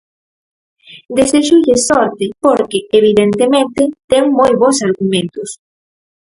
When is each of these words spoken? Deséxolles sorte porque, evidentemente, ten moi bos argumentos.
Deséxolles 1.17 1.81
sorte 1.89 2.25
porque, 2.45 2.79
evidentemente, 2.99 3.81
ten 4.11 4.23
moi 4.37 4.53
bos 4.61 4.77
argumentos. 4.87 5.49